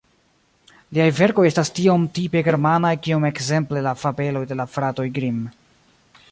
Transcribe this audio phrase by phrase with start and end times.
[0.97, 5.49] Liaj verkoj estas tiom tipe germanaj kiom ekzemple la fabeloj de la fratoj Grimm.